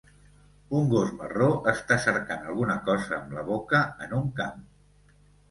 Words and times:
Un 0.77 0.87
gos 0.93 1.11
marró 1.19 1.49
està 1.73 1.97
cercant 2.07 2.47
alguna 2.49 2.79
cosa 2.89 3.15
amb 3.19 3.37
la 3.37 3.45
boca 3.53 3.85
en 4.09 4.19
un 4.23 4.35
camp. 4.43 4.67